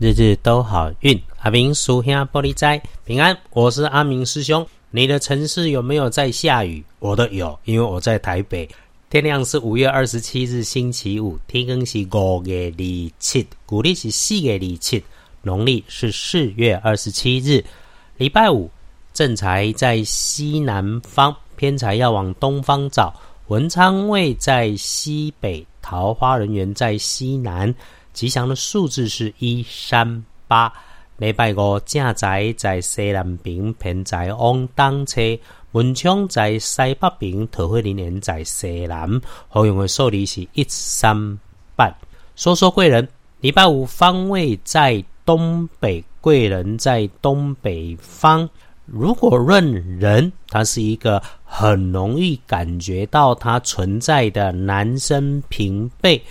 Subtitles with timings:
[0.00, 3.36] 日日都好运，阿明属下玻璃斋平安。
[3.50, 4.66] 我是阿明师兄。
[4.90, 6.82] 你的城市有没有在下雨？
[7.00, 8.66] 我的有，因为我在台北。
[9.10, 15.04] 天亮是五月二十七日星期五，天更是五月二七，古历是四月二七，
[15.42, 17.62] 农历是四月二十七日，
[18.16, 18.70] 礼拜五。
[19.12, 23.12] 正财在西南方，偏财要往东方找。
[23.48, 27.74] 文昌位在西北，桃花人员在西南。
[28.20, 30.70] 吉祥的数字是一三八。
[31.16, 35.22] 礼拜五正在在西南边，偏在往东车。
[35.72, 39.18] 文昌在西北边，桃花林园在西南。
[39.48, 41.38] 好用的数字是一三
[41.74, 41.90] 八。
[42.36, 43.08] 说说贵人，
[43.40, 48.46] 礼拜五方位在东北，贵人在东北方。
[48.84, 56.22] 如果论人，他是一个很容易感觉到他存在的男生平辈。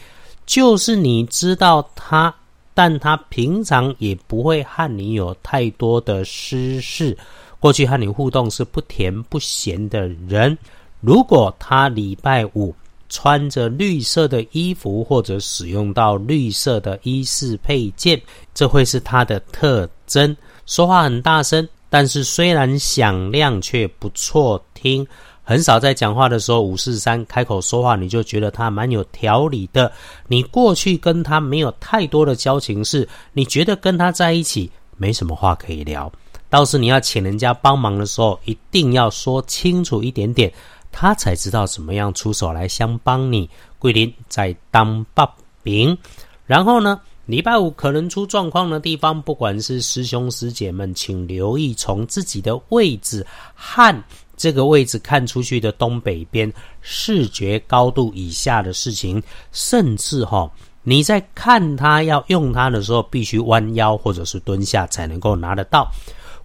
[0.49, 2.34] 就是你知道他，
[2.73, 7.16] 但他平常也不会和你有太多的私事。
[7.59, 10.58] 过去和你互动是不甜不咸的人。
[11.02, 12.73] 如果他礼拜五
[13.09, 18.20] 穿着绿色的衣服，或者使用到绿色的衣饰配件，
[18.55, 20.36] 这会是他的特征。
[20.66, 25.06] 说话很大声，但是虽然响亮，却不错听。
[25.44, 29.92] 很少在讲话的时候五四三开口说话，你就觉得他蛮有条理的。
[30.28, 36.12] 你过去跟他没有太多的交情，是你觉得跟他在一起没什么话可以聊。
[36.52, 40.54] 倒是你要请人家帮忙的时候，一定要说清楚一点点，
[40.92, 43.50] 他才知道怎么样出手来相帮你。
[43.80, 45.28] 桂林在当把
[45.64, 45.98] 柄，
[46.45, 54.03] 然后呢，礼拜五可能出状况的地方，不管是师兄师姐们，请留意从自己的位置和。
[54.36, 59.21] 这个位置看出去的东北边，视觉高度以下的事情，
[59.52, 60.49] 甚至哈，
[60.81, 65.88] 你在看它要用它的时候，必须弯腰或者是蹲下才能够拿得到。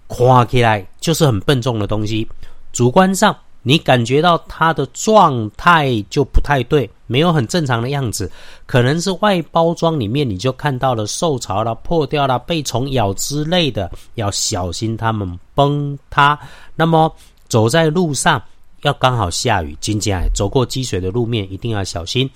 [0.06, 2.28] 夸起来就是很笨重的东西，
[2.72, 8.30] 主观上你感觉到它的状态就不太对，没有很正常的样子，
[8.64, 16.38] 可能是外包装里面你就看到了受潮了、破掉了、被虫咬之类的，要小心它们崩塌。
[16.76, 17.12] 那么。
[17.46, 18.42] 走在路上
[18.82, 22.28] 要刚好下雨，今天走过积水的路面一定要小心。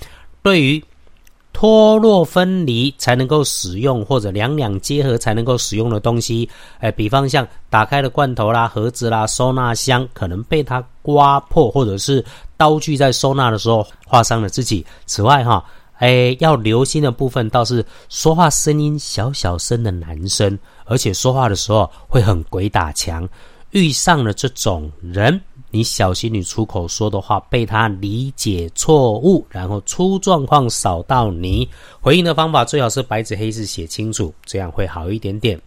[0.42, 0.80] 对于
[1.58, 6.48] 脱落分离才能够使用，或者两两结合才能够使用的东西，
[6.78, 12.24] 哎，比方像打开的罐头啦、盒子啦、收纳箱，可能被它刮破，或者是
[12.56, 14.86] 刀具在收纳的时候划伤了自己。
[15.04, 15.64] 此外，哈，
[15.94, 23.28] 哎，要留心的部分倒是说话声音小小声的男生，而且说话的时候会很鬼打墙。
[23.72, 31.68] 遇上了这种人，你小心你出口说的话被他理解错误，然后出状况扫到你。
[32.00, 35.60] 回应的方法最好是白纸黑字写清楚，这样会好一点点。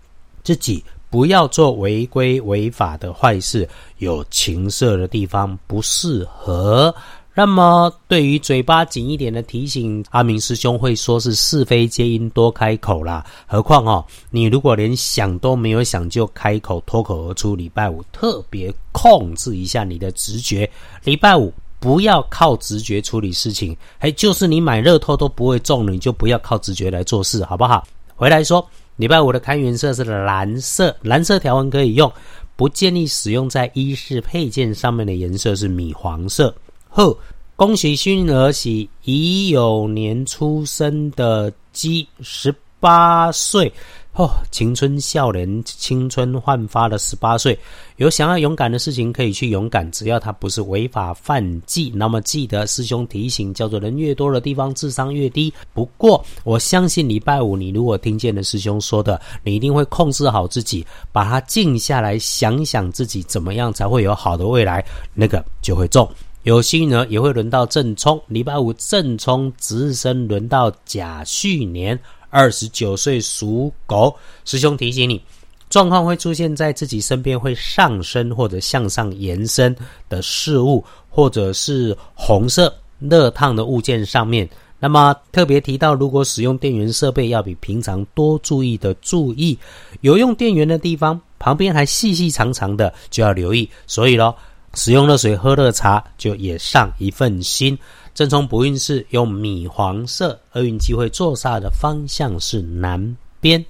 [0.43, 3.67] 自己不要做违规违法的坏事，
[3.99, 6.93] 有情色的地方不适合。
[7.41, 13.25] 那么，对于嘴巴紧一点的提醒，阿明师兄会说是是非皆因多开口啦。
[13.47, 20.69] 何况哦，你如果连想都没有想就开口脱口而出，礼拜五特别控制一下你的直觉。
[21.03, 27.83] 礼拜五不要靠直觉处理事情，哎，就是你买乐透都不会中了，你就不要靠直觉来做事，好不好？
[28.15, 28.63] 回来说，
[28.97, 32.13] 礼拜五的开元色是蓝色，蓝色条纹可以用，
[32.55, 36.53] 不建议使用在衣饰配件上面的颜色是米黄色。
[36.93, 37.17] 呵，
[37.55, 43.71] 恭喜幸运儿喜乙酉年出生的鸡，十八岁
[44.13, 47.57] 哦，青春少年，青春焕发的十八岁。
[47.95, 51.89] 有想要勇敢的事情可以去勇敢，只要他不是违法犯纪。
[51.95, 55.53] 那么记得师兄提醒，叫做人越多的地方智商越低。
[55.73, 66.05] 不过我相信礼拜五你如果听见了师兄说的，你一定会控制好自己，把它静下来想想自己怎么样才会有好的未来，那个就会中。
[66.43, 71.97] 有幸运儿也会轮到正冲，礼拜五正冲值日生轮到甲戌年
[72.31, 74.15] 二十九岁属狗。
[74.43, 75.21] 师兄提醒你，
[75.69, 79.75] 状况会出现在自己身边会上升或者向上延伸
[80.09, 84.49] 的事物，或者是红色热烫的物件上面。
[84.79, 89.55] 那么特别提到，如果使用电源设备，要比平常多注意的注意。
[89.99, 93.69] 有用电源的地方旁边还细细长长的，就要留意。
[93.85, 94.35] 所以咯。
[94.73, 97.77] 使用热水喝热茶，就也上一份心。
[98.13, 103.63] 正冲不运势用米黄色，厄运机会坐煞的方向是南边。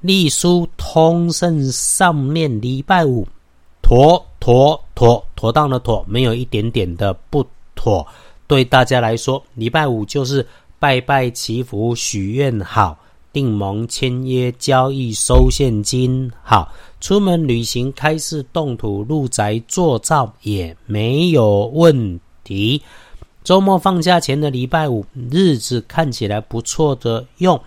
[0.00, 3.26] 隶书通胜上面礼拜五，
[3.82, 7.44] 妥妥妥妥当的妥，没有一点点的不
[7.74, 8.06] 妥。
[8.46, 10.46] 对大家来说，礼拜五就是
[10.78, 12.96] 拜拜祈福许愿好，
[13.32, 16.30] 订盟、签约、交易、收现金。
[16.42, 22.80] 好，出门旅行、开市、动土、入宅、做灶也没有问题。
[23.44, 27.58] 周末放假前的礼拜五，日子看起来不错的，用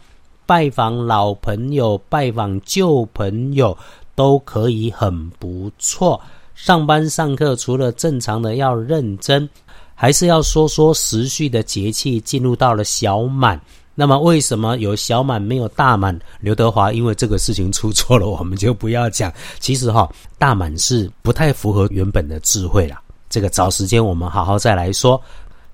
[0.45, 3.75] 拜访老朋友、拜访旧朋友
[4.13, 6.19] 都可以很不错。
[6.53, 9.49] 上班上课除了正常的要认真，
[9.95, 13.59] 还是要说说时序的节气进入到了小满。
[14.01, 16.19] 那么为什么有小满没有大满？
[16.39, 19.31] 刘德华因为这个事情出错了，我们就不要讲。
[19.59, 20.09] 其实哈，
[20.39, 22.99] 大满是不太符合原本的智慧啦。
[23.29, 25.21] 这个找时间我们好好再来说。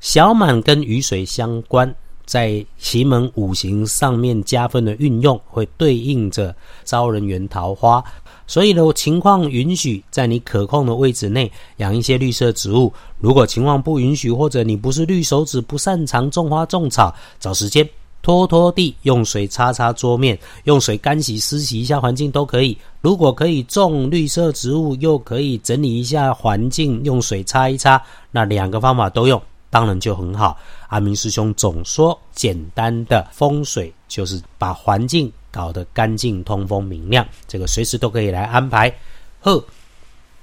[0.02, 1.90] 小满跟雨水相关，
[2.26, 6.54] 在奇门五行上面加分的运用，会对应着
[6.84, 8.04] 招人缘桃花。
[8.46, 12.92] 所以呢，情况允许，在你可控的位置内养一些绿色植物。
[13.20, 17.88] 如果情况不允许，或者你不是绿手指，不擅长种花种草，找时间
[18.28, 22.78] 拖拖地，用水擦擦桌面，用水干洗湿洗一下环境都可以。
[23.00, 29.42] 如果可以种绿色植物，又可以整理一下环境，用水擦一擦，那两个方法都用。
[29.70, 30.58] 当然就很好。
[30.90, 38.94] 阿明师兄总说，简单的风水就是把环境搞得干净、通风、明亮，这个随时都可以来安排。
[39.40, 39.64] 呵，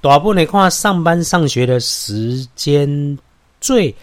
[0.00, 3.18] 大部分你看上班上学的时间
[3.60, 3.94] 最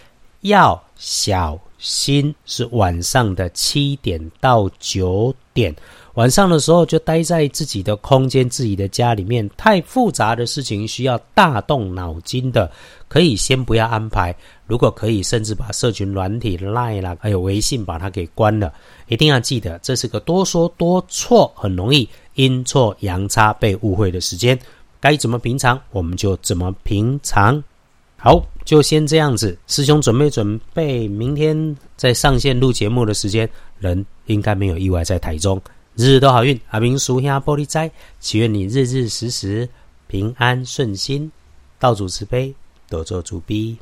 [0.42, 5.74] 要小心是晚上的七点到九点。
[6.14, 12.70] 晚上的时候就待在自己的空间、自己的家里面，太复杂的事情需要大动脑筋的，
[13.08, 14.34] 可以先不要安排。
[14.66, 18.72] 如果可以，甚至把社群软体、Line，还有微信把它给关了。
[19.08, 24.58] 一定要记得，这是个多说多错，很容易阴错阳差被误会的时间。
[25.00, 27.62] 该怎么平常，我们就怎么平常。
[28.24, 29.58] 好，就先这样子。
[29.66, 35.60] 师兄准备准备，明天在上线录节目的时间，人应该没有意外在台中。
[35.96, 37.90] 日日都好运，阿明叔兄玻璃斋，
[38.20, 39.68] 祈愿你日日时时
[40.06, 41.32] 平安顺心，
[41.80, 42.54] 道主慈悲，
[42.88, 43.76] 多做主逼。